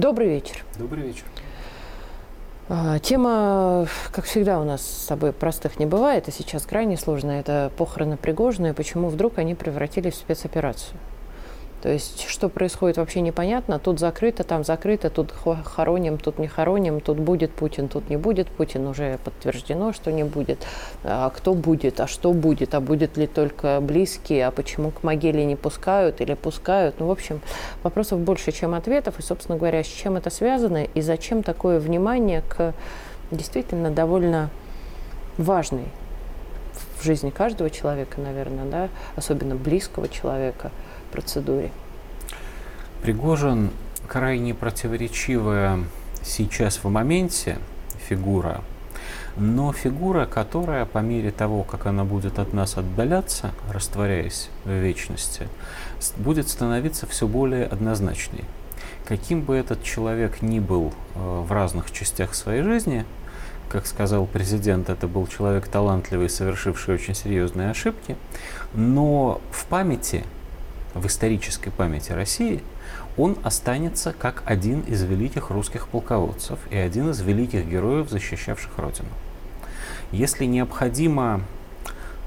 Добрый 0.00 0.28
вечер. 0.28 0.64
Добрый 0.78 1.02
вечер. 1.08 1.24
А, 2.70 2.98
тема, 3.00 3.86
как 4.12 4.24
всегда, 4.24 4.58
у 4.58 4.64
нас 4.64 4.80
с 4.80 5.04
тобой 5.04 5.34
простых 5.34 5.78
не 5.78 5.84
бывает, 5.84 6.26
и 6.26 6.30
сейчас 6.30 6.64
крайне 6.64 6.96
сложная. 6.96 7.40
Это 7.40 7.70
похороны 7.76 8.16
Пригожина, 8.16 8.68
и 8.68 8.72
почему 8.72 9.10
вдруг 9.10 9.36
они 9.36 9.54
превратились 9.54 10.14
в 10.14 10.16
спецоперацию. 10.16 10.96
То 11.82 11.88
есть, 11.88 12.26
что 12.28 12.50
происходит, 12.50 12.98
вообще 12.98 13.22
непонятно. 13.22 13.78
Тут 13.78 14.00
закрыто, 14.00 14.44
там 14.44 14.64
закрыто, 14.64 15.08
тут 15.08 15.32
хороним, 15.64 16.18
тут 16.18 16.38
не 16.38 16.46
хороним, 16.46 17.00
тут 17.00 17.18
будет 17.18 17.52
Путин, 17.52 17.88
тут 17.88 18.10
не 18.10 18.18
будет 18.18 18.48
Путин. 18.48 18.86
Уже 18.86 19.18
подтверждено, 19.24 19.94
что 19.94 20.12
не 20.12 20.24
будет. 20.24 20.66
А 21.04 21.30
кто 21.30 21.54
будет, 21.54 21.98
а 22.00 22.06
что 22.06 22.34
будет, 22.34 22.74
а 22.74 22.80
будет 22.80 23.16
ли 23.16 23.26
только 23.26 23.80
близкие, 23.80 24.46
а 24.46 24.50
почему 24.50 24.90
к 24.90 25.02
могиле 25.02 25.46
не 25.46 25.56
пускают 25.56 26.20
или 26.20 26.34
пускают. 26.34 26.96
Ну, 26.98 27.06
в 27.06 27.10
общем, 27.10 27.40
вопросов 27.82 28.20
больше, 28.20 28.52
чем 28.52 28.74
ответов. 28.74 29.18
И, 29.18 29.22
собственно 29.22 29.56
говоря, 29.56 29.82
с 29.82 29.86
чем 29.86 30.16
это 30.16 30.28
связано 30.28 30.84
и 30.84 31.00
зачем 31.00 31.42
такое 31.42 31.80
внимание 31.80 32.42
к 32.42 32.74
действительно 33.30 33.90
довольно 33.90 34.50
важной 35.38 35.86
в 36.98 37.04
жизни 37.04 37.30
каждого 37.30 37.70
человека, 37.70 38.20
наверное, 38.20 38.66
да, 38.66 38.88
особенно 39.16 39.54
близкого 39.54 40.06
человека– 40.10 40.70
процедуре? 41.10 41.70
Пригожин 43.02 43.70
крайне 44.08 44.54
противоречивая 44.54 45.80
сейчас 46.22 46.78
в 46.78 46.88
моменте 46.88 47.58
фигура, 48.08 48.62
но 49.36 49.72
фигура, 49.72 50.26
которая 50.26 50.84
по 50.84 50.98
мере 50.98 51.30
того, 51.30 51.62
как 51.62 51.86
она 51.86 52.04
будет 52.04 52.38
от 52.38 52.52
нас 52.52 52.76
отдаляться, 52.76 53.52
растворяясь 53.70 54.50
в 54.64 54.70
вечности, 54.70 55.48
будет 56.16 56.48
становиться 56.48 57.06
все 57.06 57.26
более 57.26 57.66
однозначной. 57.66 58.44
Каким 59.06 59.42
бы 59.42 59.56
этот 59.56 59.82
человек 59.82 60.42
ни 60.42 60.60
был 60.60 60.92
э, 61.14 61.44
в 61.46 61.50
разных 61.52 61.90
частях 61.90 62.34
своей 62.34 62.62
жизни, 62.62 63.04
как 63.68 63.86
сказал 63.86 64.26
президент, 64.26 64.90
это 64.90 65.06
был 65.06 65.26
человек 65.26 65.68
талантливый, 65.68 66.28
совершивший 66.28 66.94
очень 66.96 67.14
серьезные 67.14 67.70
ошибки, 67.70 68.16
но 68.74 69.40
в 69.52 69.64
памяти 69.66 70.24
в 70.94 71.06
исторической 71.06 71.70
памяти 71.70 72.12
России, 72.12 72.62
он 73.16 73.36
останется 73.42 74.12
как 74.12 74.42
один 74.44 74.80
из 74.80 75.02
великих 75.02 75.50
русских 75.50 75.88
полководцев 75.88 76.58
и 76.70 76.76
один 76.76 77.10
из 77.10 77.20
великих 77.20 77.66
героев, 77.66 78.10
защищавших 78.10 78.78
Родину. 78.78 79.08
Если 80.12 80.44
необходимо 80.44 81.42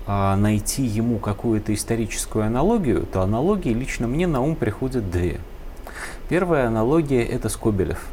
а, 0.06 0.36
найти 0.36 0.84
ему 0.84 1.20
какую-то 1.20 1.74
историческую 1.74 2.46
аналогию, 2.46 3.06
то 3.12 3.22
аналогии 3.22 3.74
лично 3.74 4.08
мне 4.08 4.28
на 4.28 4.42
ум 4.42 4.56
приходят 4.56 5.10
две. 5.10 5.40
Первая 6.30 6.68
аналогия– 6.68 7.24
это 7.26 7.50
Скобелев. 7.50 8.06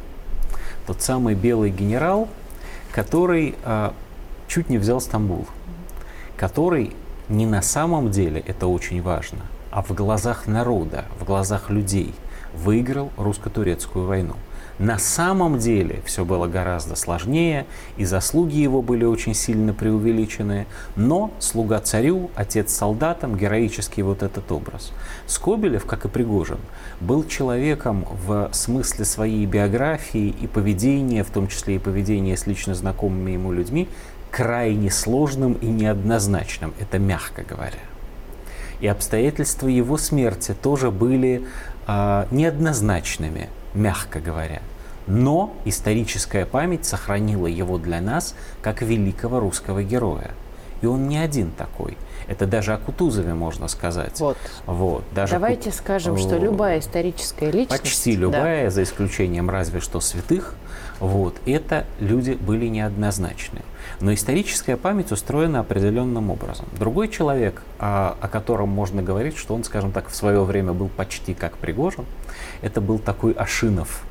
Тот 0.87 1.01
самый 1.01 1.35
белый 1.35 1.69
генерал, 1.69 2.27
который 2.91 3.55
а, 3.63 3.93
чуть 4.47 4.69
не 4.69 4.77
взял 4.77 4.99
Стамбул, 4.99 5.47
который 6.35 6.93
не 7.29 7.45
на 7.45 7.61
самом 7.61 8.11
деле, 8.11 8.43
это 8.45 8.67
очень 8.67 9.01
важно– 9.01 9.39
а 9.71 9.81
в 9.81 9.91
глазах 9.93 10.47
народа, 10.47 11.05
в 11.19 11.23
глазах 11.23 11.69
людей 11.69 12.13
выиграл 12.53 13.11
русско-турецкую 13.17 14.05
войну. 14.05 14.35
На 14.79 14.97
самом 14.97 15.59
деле 15.59 16.01
все 16.05 16.25
было 16.25 16.47
гораздо 16.47 16.95
сложнее, 16.95 17.67
и 17.97 18.05
заслуги 18.05 18.57
его 18.57 18.81
были 18.81 19.05
очень 19.05 19.35
сильно 19.35 19.73
преувеличены, 19.73 20.65
но 20.95 21.31
слуга 21.37 21.79
царю, 21.79 22.31
отец 22.35 22.73
солдатам, 22.73 23.37
героический 23.37 24.01
вот 24.01 24.23
этот 24.23 24.51
образ. 24.51 24.91
Скобелев, 25.27 25.85
как 25.85 26.05
и 26.05 26.07
Пригожин, 26.07 26.57
был 26.99 27.23
человеком 27.27 28.07
в 28.25 28.49
смысле 28.53 29.05
своей 29.05 29.45
биографии 29.45 30.29
и 30.41 30.47
поведения, 30.47 31.23
в 31.23 31.29
том 31.29 31.47
числе 31.47 31.75
и 31.75 31.79
поведения 31.79 32.35
с 32.35 32.47
лично 32.47 32.73
знакомыми 32.73 33.31
ему 33.31 33.51
людьми, 33.51 33.87
крайне 34.31 34.89
сложным 34.89 35.53
и 35.53 35.67
неоднозначным, 35.67 36.73
это 36.79 36.97
мягко 36.97 37.43
говоря. 37.43 37.90
И 38.81 38.87
обстоятельства 38.87 39.67
его 39.67 39.97
смерти 39.97 40.55
тоже 40.59 40.91
были 40.91 41.45
э, 41.87 42.25
неоднозначными, 42.31 43.47
мягко 43.73 44.19
говоря. 44.19 44.61
Но 45.07 45.53
историческая 45.65 46.45
память 46.45 46.85
сохранила 46.85 47.47
его 47.47 47.77
для 47.77 48.01
нас 48.01 48.35
как 48.61 48.81
великого 48.81 49.39
русского 49.39 49.83
героя. 49.83 50.31
И 50.81 50.87
он 50.87 51.07
не 51.07 51.17
один 51.17 51.51
такой. 51.51 51.95
Это 52.27 52.45
даже 52.47 52.73
о 52.73 52.77
Кутузове 52.77 53.33
можно 53.33 53.67
сказать. 53.67 54.19
Вот. 54.19 54.37
вот 54.65 55.03
даже 55.13 55.33
Давайте 55.33 55.69
Кут... 55.69 55.75
скажем, 55.75 56.17
что 56.17 56.37
любая 56.37 56.79
историческая 56.79 57.51
личность... 57.51 57.81
Почти 57.83 58.15
любая, 58.15 58.65
да. 58.65 58.69
за 58.71 58.83
исключением 58.83 59.49
разве 59.49 59.79
что 59.79 59.99
святых, 59.99 60.55
вот, 61.01 61.41
это 61.47 61.87
люди 61.99 62.33
были 62.33 62.67
неоднозначны. 62.67 63.61
Но 64.01 64.13
историческая 64.13 64.77
память 64.77 65.11
устроена 65.11 65.59
определенным 65.61 66.29
образом. 66.29 66.67
Другой 66.77 67.09
человек, 67.09 67.63
о, 67.79 68.15
о 68.21 68.27
котором 68.27 68.69
можно 68.69 69.01
говорить, 69.01 69.35
что 69.35 69.55
он, 69.55 69.63
скажем 69.63 69.91
так, 69.91 70.09
в 70.09 70.15
свое 70.15 70.43
время 70.43 70.73
был 70.73 70.89
почти 70.89 71.33
как 71.33 71.57
Пригожин, 71.57 72.05
это 72.61 72.81
был 72.81 72.99
такой 72.99 73.33
Ашинов. 73.33 74.03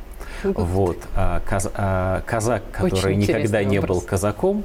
Вот, 0.44 0.98
а, 1.14 1.40
каз, 1.48 1.70
а, 1.74 2.22
казак, 2.26 2.62
который 2.72 3.16
Очень 3.16 3.18
никогда 3.18 3.64
не 3.64 3.80
был 3.80 4.00
казаком, 4.00 4.64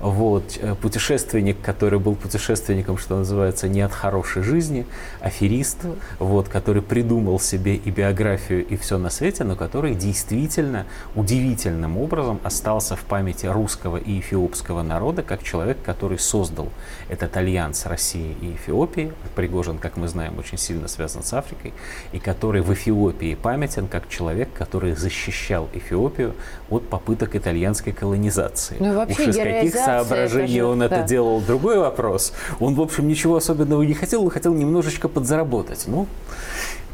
вот, 0.00 0.58
э, 0.60 0.74
путешественник, 0.74 1.60
который 1.62 1.98
был 1.98 2.14
путешественником, 2.14 2.98
что 2.98 3.16
называется, 3.16 3.68
не 3.68 3.80
от 3.80 3.92
хорошей 3.92 4.42
жизни, 4.42 4.86
аферист, 5.20 5.78
вот, 6.18 6.48
который 6.48 6.82
придумал 6.82 7.40
себе 7.40 7.76
и 7.76 7.90
биографию, 7.90 8.66
и 8.66 8.76
все 8.76 8.98
на 8.98 9.10
свете, 9.10 9.44
но 9.44 9.56
который 9.56 9.94
действительно 9.94 10.86
удивительным 11.14 11.98
образом 11.98 12.40
остался 12.42 12.96
в 12.96 13.04
памяти 13.04 13.46
русского 13.46 13.96
и 13.96 14.20
эфиопского 14.20 14.82
народа 14.82 15.22
как 15.22 15.42
человек, 15.42 15.78
который 15.84 16.18
создал 16.18 16.68
этот 17.08 17.36
альянс 17.36 17.86
России 17.86 18.36
и 18.40 18.54
Эфиопии. 18.54 19.12
Пригожин, 19.34 19.78
как 19.78 19.96
мы 19.96 20.08
знаем, 20.08 20.38
очень 20.38 20.58
сильно 20.58 20.88
связан 20.88 21.22
с 21.22 21.32
Африкой, 21.32 21.72
и 22.12 22.18
который 22.18 22.62
в 22.62 22.72
Эфиопии 22.72 23.34
памятен 23.34 23.88
как 23.88 24.08
человек, 24.08 24.48
который 24.54 24.92
защищал 25.16 25.68
Эфиопию 25.72 26.34
от 26.70 26.88
попыток 26.88 27.34
итальянской 27.36 27.92
колонизации. 27.92 28.76
Ну, 28.78 28.94
вообще, 28.94 29.22
Уж 29.22 29.28
из 29.28 29.36
каких 29.36 29.74
соображений 29.74 30.62
он 30.62 30.82
это 30.82 31.02
делал, 31.02 31.40
другой 31.40 31.78
вопрос. 31.78 32.32
Он, 32.60 32.74
в 32.74 32.80
общем, 32.80 33.08
ничего 33.08 33.36
особенного 33.36 33.82
не 33.82 33.94
хотел, 33.94 34.22
он 34.22 34.30
хотел 34.30 34.54
немножечко 34.54 35.08
подзаработать. 35.08 35.84
Ну, 35.86 36.06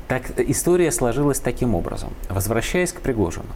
так 0.08 0.38
история 0.38 0.92
сложилась 0.92 1.40
таким 1.40 1.74
образом. 1.74 2.10
Возвращаясь 2.28 2.92
к 2.92 3.00
Пригожину. 3.00 3.46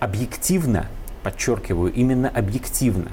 Объективно, 0.00 0.86
подчеркиваю, 1.22 1.92
именно 1.92 2.28
объективно, 2.28 3.10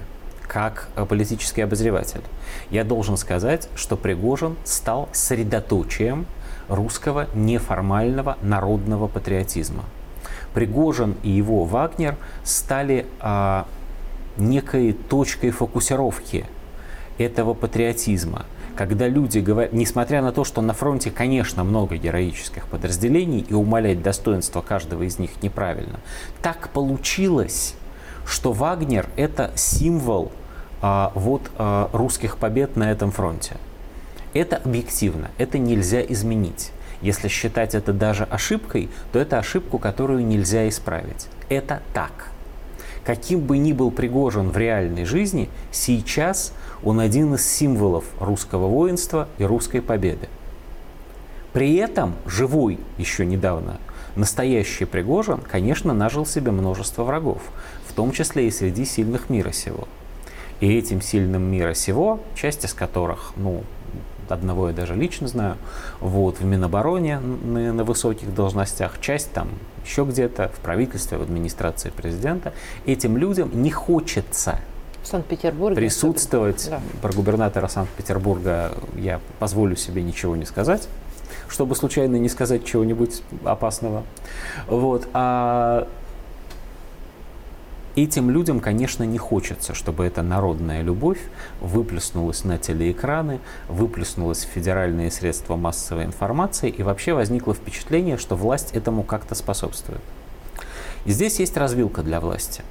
как 0.48 0.90
политический 1.08 1.62
обозреватель, 1.62 2.22
я 2.70 2.84
должен 2.84 3.18
сказать, 3.18 3.70
что 3.75 3.96
Пригожин 3.96 4.56
стал 4.66 5.08
средоточием 5.14 6.25
русского 6.68 7.28
неформального 7.34 8.38
народного 8.42 9.08
патриотизма. 9.08 9.84
Пригожин 10.53 11.16
и 11.24 11.30
его 11.30 11.66
Вагнер 11.66 12.16
стали 12.44 13.06
а, 13.19 13.66
некой 14.38 14.94
точкой 14.94 15.52
фокусировки 15.52 16.46
этого 17.18 17.53
патриотизма. 17.53 18.46
Когда 18.75 19.08
люди 19.08 19.38
говорят, 19.38 19.74
несмотря 19.74 20.22
на 20.24 20.31
то, 20.31 20.44
что 20.44 20.62
на 20.62 20.74
фронте, 20.74 21.12
конечно, 21.12 21.63
много 21.63 21.96
героических 21.96 22.66
подразделений, 22.68 23.42
и 23.42 23.53
умалять 23.53 24.02
достоинство 24.02 24.62
каждого 24.62 25.03
из 25.03 25.19
них 25.19 25.44
неправильно, 25.44 26.00
так 26.42 26.69
получилось, 26.69 27.75
что 28.25 28.52
Вагнер– 28.52 29.08
это 29.16 29.52
символ 29.56 30.31
а, 30.81 31.12
вот, 31.13 31.52
а, 31.58 31.90
русских 31.94 32.38
побед 32.38 32.75
на 32.75 32.92
этом 32.92 33.12
фронте. 33.12 33.57
Это 34.33 34.57
объективно, 34.57 35.30
это 35.38 35.60
нельзя 35.60 36.01
изменить. 36.01 36.72
Если 37.04 37.28
считать 37.28 37.76
это 37.76 37.94
даже 37.94 38.24
ошибкой, 38.24 38.90
то 39.12 39.20
это 39.20 39.38
ошибку, 39.38 39.78
которую 39.78 40.26
нельзя 40.26 40.68
исправить. 40.70 41.28
Это 41.50 41.84
так. 41.94 42.32
Каким 43.06 43.42
бы 43.42 43.58
ни 43.58 43.74
был 43.74 43.92
Пригожин 43.92 44.50
в 44.50 44.58
реальной 44.58 45.04
жизни, 45.04 45.50
сейчас 45.72 46.54
он 46.82 47.02
один 47.02 47.36
из 47.36 47.46
символов 47.46 48.06
русского 48.22 48.68
воинства 48.68 49.28
и 49.38 49.44
русской 49.44 49.82
победы. 49.82 50.30
При 51.52 51.76
этом 51.76 52.16
живой 52.26 52.80
еще 52.98 53.26
недавно 53.26 53.80
настоящий 54.16 54.86
Пригожин, 54.86 55.40
конечно, 55.40 55.94
нажил 55.94 56.26
себе 56.26 56.52
множество 56.52 57.04
врагов, 57.04 57.42
в 57.88 57.94
том 57.94 58.12
числе 58.12 58.48
и 58.48 58.52
среди 58.52 58.86
сильных 58.86 59.30
мира 59.30 59.52
сего. 59.52 59.88
И 60.62 60.74
этим 60.74 61.02
сильным 61.02 61.44
мира 61.44 61.74
сего, 61.74 62.22
часть 62.36 62.64
из 62.64 62.74
которых, 62.74 63.34
ну, 63.36 63.64
одного 64.30 64.70
я 64.70 64.74
даже 64.74 64.96
лично 64.96 65.28
знаю, 65.28 65.58
вот, 66.00 66.40
в 66.40 66.46
Минобороне 66.46 67.20
на, 67.20 67.74
на 67.74 67.84
высоких 67.84 68.34
должностях, 68.34 69.00
часть 69.00 69.31
там 69.34 69.50
еще 69.86 70.04
где-то, 70.06 70.50
в 70.50 70.60
правительстве, 70.60 71.18
в 71.18 71.22
администрации 71.22 71.90
президента, 71.90 72.54
этим 72.86 73.18
людям 73.18 73.50
не 73.62 73.72
хочется 73.72 74.60
Санкт-Петербурге 75.04 75.75
присутствовать. 75.75 76.68
Да. 76.70 76.81
Про 77.02 77.14
губернатора 77.14 77.68
Санкт-Петербурга 77.68 78.72
я 78.96 79.20
позволю 79.40 79.75
себе 79.75 80.02
ничего 80.02 80.36
не 80.36 80.46
сказать, 80.46 80.88
чтобы 81.50 81.76
случайно 81.76 82.16
не 82.16 82.30
сказать 82.30 82.66
чего-нибудь 82.66 83.22
опасного. 83.44 84.04
Вот. 84.68 85.08
А 85.14 85.88
Этим 87.95 88.31
людям, 88.31 88.60
конечно, 88.60 89.04
не 89.04 89.19
хочется, 89.19 89.75
чтобы 89.75 90.06
эта 90.06 90.24
народная 90.24 90.81
любовь 90.81 91.19
выплеснулась 91.62 92.44
на 92.44 92.57
телеэкраны, 92.57 93.40
выплеснулась 93.69 94.45
в 94.45 94.48
федеральные 94.48 95.12
средства 95.12 95.57
массовой 95.57 96.06
информации 96.06 96.72
и 96.72 96.81
вообще 96.81 97.13
возникло 97.13 97.54
впечатление, 97.54 98.18
что 98.18 98.36
власть 98.36 98.72
этому 98.72 99.04
как-то 99.04 99.36
способствует. 99.36 100.01
И 101.06 101.12
здесь 101.12 101.40
есть 101.40 101.56
развилка 101.56 102.01
для 102.01 102.19
власти. 102.19 102.63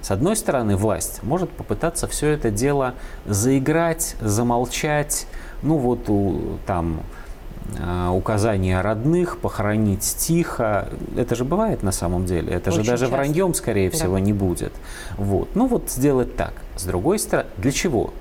С 0.00 0.10
одной 0.10 0.34
стороны, 0.34 0.76
власть 0.76 1.22
может 1.22 1.48
попытаться 1.50 2.08
все 2.08 2.30
это 2.30 2.50
дело 2.50 2.94
заиграть, 3.24 4.16
замолчать, 4.20 5.28
ну 5.62 5.76
вот 5.76 6.08
у, 6.08 6.58
там 6.66 7.02
указания 8.12 8.80
родных, 8.80 9.38
похоронить 9.38 10.16
тихо. 10.18 10.88
Это 11.16 11.34
же 11.34 11.44
бывает 11.44 11.82
на 11.82 11.92
самом 11.92 12.26
деле. 12.26 12.52
Это 12.52 12.70
Очень 12.70 12.84
же 12.84 12.90
даже 12.90 13.04
часто. 13.04 13.16
враньем, 13.16 13.54
скорее 13.54 13.90
всего, 13.90 14.14
да. 14.14 14.20
не 14.20 14.32
будет. 14.32 14.72
Вот. 15.16 15.54
Ну 15.54 15.66
вот 15.66 15.90
сделать 15.90 16.36
так. 16.36 16.54
С 16.76 16.84
другой 16.84 17.18
стороны, 17.18 17.48
для 17.58 17.72
чего? 17.72 18.12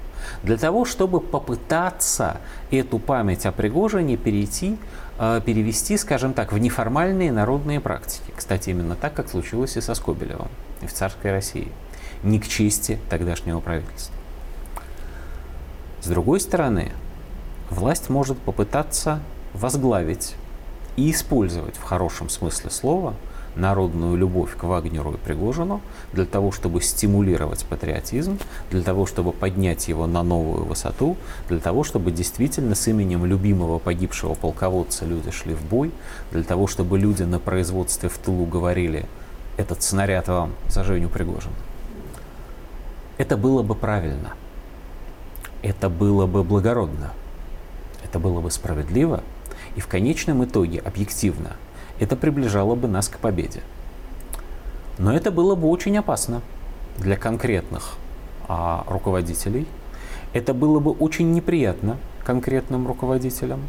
Для 0.43 0.57
того, 0.57 0.85
чтобы 0.85 1.19
попытаться 1.19 2.37
эту 2.69 2.99
память 2.99 3.45
о 3.45 3.51
Пригожине 3.51 4.17
перейти, 4.17 4.77
э, 5.19 5.41
перевести, 5.45 5.97
скажем 5.97 6.33
так, 6.33 6.51
в 6.51 6.57
неформальные 6.57 7.31
народные 7.31 7.79
практики. 7.79 8.31
Кстати, 8.35 8.69
именно 8.69 8.95
так, 8.95 9.13
как 9.13 9.29
случилось 9.29 9.77
и 9.77 9.81
со 9.81 9.93
Скобелевым, 9.93 10.49
и 10.81 10.87
в 10.87 10.93
царской 10.93 11.31
России. 11.31 11.71
Не 12.23 12.39
к 12.39 12.47
чести 12.47 12.99
тогдашнего 13.09 13.59
правительства. 13.59 14.15
С 16.01 16.07
другой 16.07 16.39
стороны, 16.39 16.91
власть 17.69 18.09
может 18.09 18.37
попытаться 18.39 19.19
возглавить 19.53 20.35
и 20.95 21.11
использовать 21.11 21.75
в 21.75 21.83
хорошем 21.83 22.29
смысле 22.29 22.69
слова 22.69 23.13
народную 23.55 24.15
любовь 24.15 24.55
к 24.55 24.63
Вагнеру 24.63 25.13
и 25.13 25.17
Пригожину 25.17 25.81
для 26.13 26.25
того, 26.25 26.53
чтобы 26.53 26.81
стимулировать 26.81 27.65
патриотизм, 27.65 28.39
для 28.69 28.81
того, 28.81 29.05
чтобы 29.05 29.33
поднять 29.33 29.89
его 29.89 30.07
на 30.07 30.23
новую 30.23 30.63
высоту, 30.63 31.17
для 31.49 31.59
того, 31.59 31.83
чтобы 31.83 32.11
действительно 32.11 32.75
с 32.75 32.87
именем 32.87 33.25
любимого 33.25 33.77
погибшего 33.77 34.35
полководца 34.35 35.05
люди 35.05 35.31
шли 35.31 35.53
в 35.53 35.65
бой, 35.65 35.91
для 36.31 36.43
того, 36.43 36.67
чтобы 36.67 36.97
люди 36.97 37.23
на 37.23 37.39
производстве 37.39 38.07
в 38.07 38.17
тылу 38.17 38.45
говорили 38.45 39.05
«этот 39.57 39.83
снаряд 39.83 40.29
вам 40.29 40.53
за 40.69 40.85
Женю 40.85 41.09
Пригожина». 41.09 41.55
Это 43.17 43.35
было 43.35 43.63
бы 43.63 43.75
правильно. 43.75 44.31
Это 45.61 45.89
было 45.89 46.25
бы 46.25 46.43
благородно 46.43 47.11
это 48.11 48.19
было 48.19 48.41
бы 48.41 48.51
справедливо, 48.51 49.23
и 49.75 49.79
в 49.79 49.87
конечном 49.87 50.43
итоге, 50.43 50.79
объективно, 50.79 51.55
это 51.99 52.15
приближало 52.15 52.75
бы 52.75 52.87
нас 52.87 53.09
к 53.09 53.17
победе. 53.17 53.61
Но 54.97 55.13
это 55.13 55.31
было 55.31 55.55
бы 55.55 55.67
очень 55.67 55.97
опасно 55.97 56.41
для 56.97 57.15
конкретных 57.15 57.95
а, 58.47 58.85
руководителей. 58.87 59.67
Это 60.33 60.53
было 60.53 60.79
бы 60.79 60.91
очень 60.91 61.31
неприятно 61.31 61.97
конкретным 62.23 62.87
руководителям. 62.87 63.61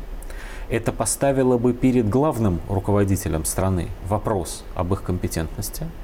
Это 0.68 0.92
поставило 0.92 1.58
бы 1.58 1.72
перед 1.72 2.08
главным 2.08 2.60
руководителем 2.68 3.44
страны 3.44 3.88
вопрос 4.08 4.64
об 4.74 4.92
их 4.92 5.02
компетентности– 5.02 5.86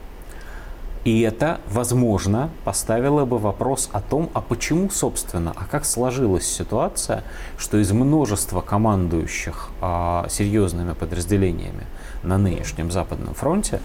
и 1.04 1.20
это, 1.20 1.60
возможно, 1.70 2.50
поставило 2.64 3.24
бы 3.24 3.38
вопрос 3.38 3.88
о 3.92 4.00
том, 4.00 4.30
а 4.34 4.40
почему, 4.40 4.90
собственно, 4.90 5.52
а 5.56 5.64
как 5.64 5.84
сложилась 5.84 6.46
ситуация, 6.46 7.22
что 7.56 7.78
из 7.78 7.92
множества 7.92 8.60
командующих 8.60 9.70
а, 9.80 10.26
серьезными 10.28 10.92
подразделениями 10.92 11.86
на 12.22 12.36
нынешнем 12.36 12.90
Западном 12.90 13.34
фронте 13.34 13.80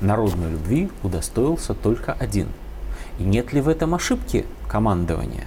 народной 0.00 0.50
любви 0.50 0.90
удостоился 1.02 1.74
только 1.74 2.12
один. 2.12 2.48
И 3.18 3.24
нет 3.24 3.52
ли 3.52 3.60
в 3.60 3.68
этом 3.68 3.94
ошибки 3.94 4.46
командования, 4.68 5.46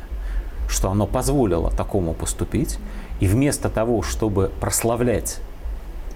что 0.68 0.90
оно 0.90 1.08
позволило 1.08 1.72
такому 1.72 2.14
поступить, 2.14 2.80
и 3.20 3.28
вместо 3.28 3.70
того, 3.70 4.02
чтобы 4.02 4.52
прославлять 4.60 5.40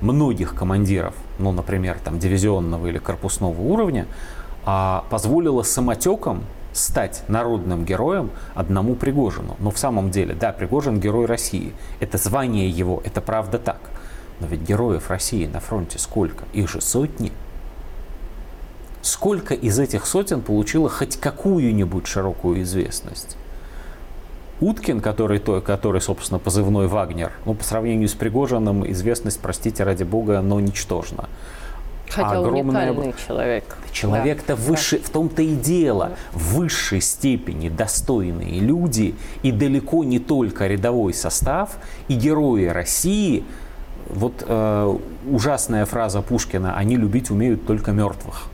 многих 0.02 0.56
командиров, 0.56 1.16
ну, 1.40 1.52
например, 1.52 1.98
там, 2.04 2.20
дивизионного 2.20 2.88
или 2.88 2.98
корпусного 2.98 3.60
уровня, 3.60 4.06
а, 4.70 5.06
позволило 5.10 5.64
самотеком 5.64 6.44
стать 6.74 7.24
народным 7.30 7.86
героем 7.86 8.32
одному 8.54 8.96
Пригожину. 8.96 9.56
Но 9.60 9.72
в 9.72 9.80
самом 9.80 10.12
деле, 10.12 10.36
да, 10.36 10.52
Пригожин 10.52 11.00
герой 11.00 11.26
России. 11.26 11.74
Это 12.02 12.18
звание 12.18 12.70
его, 12.70 13.02
это 13.06 13.22
правда 13.22 13.60
так. 13.60 13.80
Но 14.42 14.48
ведь 14.48 14.62
героев 14.62 15.10
России 15.10 15.48
на 15.48 15.62
фронте 15.62 15.98
сколько? 16.00 16.44
Их 16.52 16.70
же 16.70 16.82
сотни. 16.82 17.32
Сколько 19.02 19.54
из 19.54 19.80
этих 19.80 20.06
сотен 20.06 20.42
получило 20.42 20.90
хоть 20.90 21.16
какую-нибудь 21.16 22.06
широкую 22.06 22.62
известность? 22.64 23.38
Уткин, 24.60 25.00
который, 25.00 25.40
который, 25.40 26.02
собственно, 26.02 26.40
позывной 26.40 26.88
Вагнер, 26.88 27.32
ну, 27.46 27.54
по 27.54 27.64
сравнению 27.64 28.10
с 28.10 28.16
Пригожиным, 28.16 28.90
известность, 28.92 29.40
простите 29.40 29.86
ради 29.86 30.04
бога, 30.04 30.42
но 30.42 30.60
ничтожна. 30.60 31.30
Хотя 32.10 32.40
огромная... 32.40 32.92
уникальный 32.92 33.14
человек. 33.26 33.78
Человек-то 33.92 34.56
да. 34.56 34.62
выше, 34.62 35.00
в 35.00 35.10
том-то 35.10 35.42
и 35.42 35.56
дело, 35.56 36.12
в 36.32 36.56
высшей 36.56 37.02
степени 37.02 37.70
достойные 37.70 38.60
люди, 38.60 39.16
и 39.44 39.52
далеко 39.52 40.04
не 40.04 40.20
только 40.20 40.68
рядовой 40.68 41.14
состав, 41.14 41.78
и 42.08 42.14
герои 42.16 42.66
России. 42.66 43.44
Вот 44.10 44.44
э, 44.48 44.98
ужасная 45.30 45.86
фраза 45.86 46.22
Пушкина 46.22 46.78
«они 46.78 46.96
любить 46.96 47.30
умеют 47.30 47.66
только 47.66 47.92
мертвых» 47.92 48.50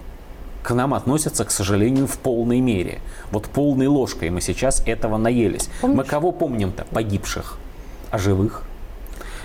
к 0.64 0.74
нам 0.74 0.94
относятся, 0.94 1.44
к 1.46 1.52
сожалению, 1.52 2.08
в 2.08 2.18
полной 2.18 2.62
мере. 2.62 3.02
Вот 3.32 3.46
полной 3.48 3.88
ложкой 3.88 4.30
мы 4.30 4.42
сейчас 4.42 4.82
этого 4.86 5.18
наелись. 5.18 5.70
Помнишь? 5.82 5.98
Мы 5.98 6.04
кого 6.06 6.32
помним-то? 6.32 6.86
Погибших. 6.86 7.60
А 8.10 8.18
живых? 8.18 8.64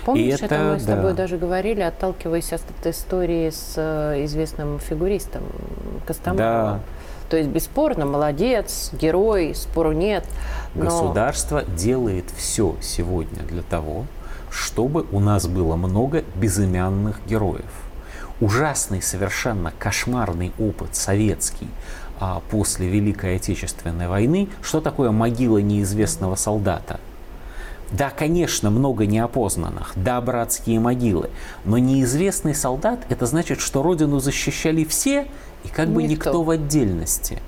Помнишь, 0.05 0.25
и 0.25 0.29
это, 0.29 0.45
это 0.45 0.63
мы 0.63 0.79
с 0.79 0.83
да. 0.83 0.95
тобой 0.95 1.13
даже 1.13 1.37
говорили, 1.37 1.81
отталкиваясь 1.81 2.53
от 2.53 2.61
этой 2.79 2.91
истории 2.91 3.49
с 3.49 3.73
э, 3.77 4.25
известным 4.25 4.79
фигуристом 4.79 5.43
Костомаровым. 6.05 6.77
Да. 6.77 6.79
То 7.29 7.37
есть 7.37 7.49
бесспорно, 7.49 8.05
молодец, 8.05 8.89
герой, 8.93 9.53
спору 9.53 9.91
нет. 9.91 10.25
Но... 10.73 10.85
Государство 10.85 11.63
делает 11.63 12.25
все 12.35 12.75
сегодня 12.81 13.43
для 13.43 13.61
того, 13.61 14.05
чтобы 14.49 15.05
у 15.11 15.19
нас 15.19 15.47
было 15.47 15.75
много 15.75 16.23
безымянных 16.35 17.21
героев. 17.27 17.71
Ужасный, 18.41 19.01
совершенно 19.01 19.73
кошмарный 19.77 20.53
опыт 20.57 20.95
советский 20.95 21.67
а, 22.19 22.41
после 22.49 22.87
Великой 22.87 23.35
Отечественной 23.35 24.07
войны. 24.07 24.49
Что 24.61 24.81
такое 24.81 25.11
могила 25.11 25.57
неизвестного 25.59 26.35
солдата? 26.35 26.99
Да, 27.91 28.11
конечно, 28.11 28.69
много 28.69 29.07
неопознанных, 29.07 29.93
да, 29.95 30.21
братские 30.21 30.79
могилы, 30.79 31.31
но 31.65 31.77
неизвестный 31.79 32.53
солдат– 32.53 32.99
это 33.09 33.25
значит, 33.25 33.59
что 33.59 33.81
родину 33.81 34.19
защищали 34.19 34.83
все 34.83 35.25
и 35.63 35.69
как 35.69 35.89
бы 35.89 36.03
никто, 36.03 36.29
никто 36.29 36.43
в 36.43 36.49
отдельности. 36.51 37.39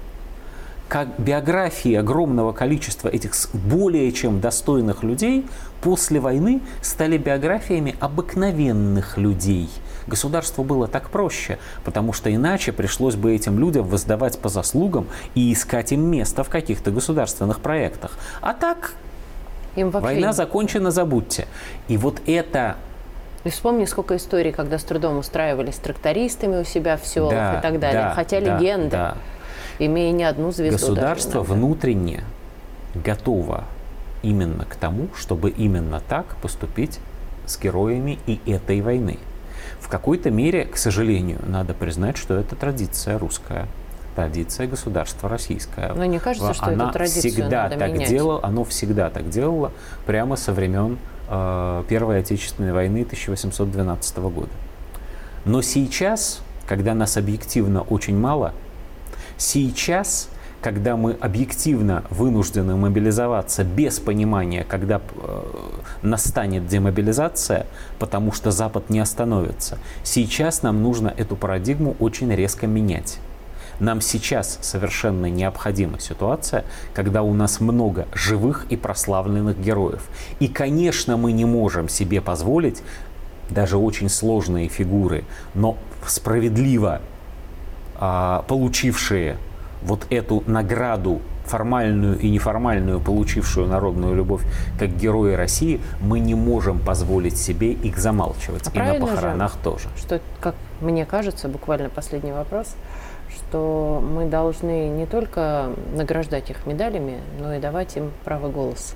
Как 0.90 1.08
биографии 1.20 1.94
огромного 1.94 2.52
количества 2.52 3.08
этих 3.08 3.34
более 3.54 4.12
чем 4.12 4.42
достойных 4.42 5.04
людей 5.04 5.46
после 5.82 6.20
войны 6.20 6.62
стали 6.82 7.18
биографиями 7.18 7.96
обыкновенных 8.00 9.18
людей. 9.18 9.70
Государству 10.08 10.64
было 10.64 10.88
так 10.88 11.10
проще, 11.10 11.60
потому 11.84 12.14
что 12.14 12.34
иначе 12.34 12.72
пришлось 12.72 13.16
бы 13.16 13.34
этим 13.34 13.60
людям 13.60 13.86
воздавать 13.88 14.40
по 14.40 14.50
заслугам 14.50 15.08
и 15.36 15.54
искать 15.54 15.92
им 15.92 16.02
место 16.02 16.44
в 16.44 16.50
каких-то 16.50 16.92
государственных 16.92 17.62
проектах. 17.62 18.18
А 18.42 18.54
так 18.54 18.94
им 19.76 19.90
вообще... 19.90 20.06
Война 20.06 20.34
закончена, 20.34 20.92
забудьте. 20.92 21.48
И 21.88 21.98
вот 21.98 22.22
это 22.26 22.76
и 23.44 23.50
вспомни, 23.50 23.86
сколько 23.86 24.16
историй, 24.18 24.52
когда 24.52 24.78
с 24.78 24.84
трудом 24.84 25.18
устраивались 25.18 25.76
трактористами 25.76 26.62
у 26.62 26.64
себя 26.64 26.96
в 26.98 27.06
селах 27.08 27.32
да, 27.32 27.60
и 27.60 27.62
так 27.62 27.80
далее. 27.80 28.04
Да, 28.04 28.14
Хотя 28.14 28.40
да, 28.40 28.58
легенда, 28.58 28.90
да. 28.98 29.18
имея 29.80 30.12
не 30.12 30.24
одну 30.24 30.52
звезду. 30.52 30.78
Государство 30.78 31.42
даже, 31.42 31.54
внутренне 31.54 32.24
готово 32.94 33.64
именно 34.22 34.66
к 34.66 34.76
тому, 34.76 35.08
чтобы 35.18 35.50
именно 35.50 36.02
так 36.08 36.36
поступить 36.42 37.00
с 37.48 37.58
героями 37.60 38.20
и 38.28 38.40
этой 38.46 38.82
войны. 38.82 39.18
В 39.80 39.90
какой-то 39.90 40.30
мере, 40.30 40.66
к 40.66 40.78
сожалению, 40.78 41.40
надо 41.46 41.74
признать, 41.74 42.18
что 42.18 42.36
это 42.36 42.56
традиция 42.56 43.18
русская 43.18 43.68
традиция 44.16 44.68
государства 44.68 45.30
российское. 45.30 45.94
Но 45.94 46.06
не 46.06 46.20
кажется, 46.20 46.54
что 46.54 46.66
она 46.68 46.86
эту 46.86 46.94
традицию 46.94 47.32
всегда 47.32 47.64
надо 47.64 47.78
так 47.78 47.92
менять. 47.92 48.10
делала, 48.10 48.40
оно 48.44 48.64
всегда 48.64 49.10
так 49.10 49.30
делало 49.30 49.72
прямо 50.06 50.36
со 50.36 50.54
времен 50.54 50.98
э, 51.30 51.84
Первой 51.88 52.20
Отечественной 52.20 52.74
войны 52.74 53.04
1812 53.04 54.18
года. 54.18 54.50
Но 55.46 55.62
сейчас, 55.62 56.42
когда 56.68 56.94
нас 56.94 57.18
объективно 57.18 57.82
очень 57.82 58.18
мало, 58.18 58.54
сейчас, 59.38 60.30
когда 60.62 60.96
мы 60.96 61.14
объективно 61.14 62.04
вынуждены 62.10 62.76
мобилизоваться 62.76 63.64
без 63.64 64.00
понимания, 64.00 64.64
когда 64.64 65.02
э, 65.16 65.44
настанет 66.04 66.68
демобилизация, 66.68 67.66
потому 67.98 68.32
что 68.32 68.52
Запад 68.52 68.90
не 68.90 69.00
остановится. 69.00 69.80
Сейчас 70.04 70.62
нам 70.62 70.84
нужно 70.84 71.14
эту 71.16 71.36
парадигму 71.36 71.96
очень 72.00 72.32
резко 72.34 72.68
менять. 72.68 73.18
Нам 73.82 74.00
сейчас 74.00 74.60
совершенно 74.62 75.26
необходима 75.26 76.00
ситуация, 76.00 76.66
когда 76.94 77.24
у 77.24 77.34
нас 77.34 77.60
много 77.60 78.08
живых 78.14 78.68
и 78.70 78.78
прославленных 78.78 79.60
героев. 79.60 80.08
И, 80.40 80.48
конечно, 80.48 81.18
мы 81.18 81.32
не 81.32 81.46
можем 81.46 81.90
себе 81.90 82.22
позволить 82.22 82.84
даже 83.50 83.78
очень 83.78 84.08
сложные 84.08 84.70
фигуры, 84.70 85.24
но 85.56 85.78
справедливо 86.06 87.02
а, 87.96 88.46
получившие 88.48 89.38
вот 89.82 90.06
эту 90.12 90.44
награду 90.46 91.20
формальную 91.46 92.20
и 92.20 92.30
неформальную, 92.30 93.00
получившую 93.00 93.68
народную 93.68 94.16
любовь 94.16 94.44
как 94.78 94.96
герои 94.96 95.34
России, 95.34 95.82
мы 96.00 96.20
не 96.20 96.36
можем 96.36 96.78
позволить 96.78 97.38
себе 97.38 97.72
их 97.72 97.98
замалчивать. 97.98 98.70
А 98.74 98.78
и 98.78 99.00
на 99.00 99.06
похоронах 99.08 99.54
же, 99.54 99.58
тоже. 99.64 99.90
Что, 99.98 100.22
как 100.40 100.54
мне 100.82 101.06
кажется, 101.06 101.48
буквально 101.48 101.90
последний 101.90 102.32
вопрос, 102.32 102.76
что 103.36 104.04
мы 104.04 104.26
должны 104.26 104.90
не 104.90 105.06
только 105.06 105.72
награждать 105.94 106.50
их 106.50 106.66
медалями, 106.66 107.20
но 107.40 107.54
и 107.54 107.60
давать 107.60 107.96
им 107.98 108.12
право 108.24 108.50
голоса. 108.50 108.96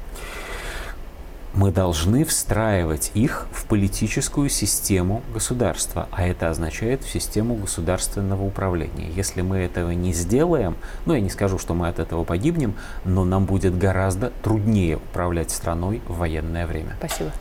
Мы 1.53 1.71
должны 1.71 2.25
встраивать 2.25 3.11
их 3.13 3.47
в 3.53 3.65
политическую 3.65 4.49
систему 4.49 5.21
государства, 5.33 6.09
а 6.11 6.27
это 6.27 6.49
означает 6.49 7.03
в 7.03 7.09
систему 7.09 7.55
государственного 7.55 8.43
управления. 8.43 9.09
Если 9.15 9.41
мы 9.41 9.59
этого 9.59 9.91
не 9.91 10.11
сделаем, 10.11 10.75
ну 11.05 11.13
я 11.13 11.21
не 11.21 11.29
скажу, 11.29 11.57
что 11.57 11.73
мы 11.73 11.87
от 11.87 11.99
этого 11.99 12.25
погибнем, 12.25 12.75
но 13.05 13.23
нам 13.23 13.45
будет 13.45 13.77
гораздо 13.77 14.31
труднее 14.43 14.97
управлять 14.97 15.49
страной 15.49 16.01
в 16.09 16.17
военное 16.17 16.67
время. 16.67 16.97
Спасибо. 16.99 17.31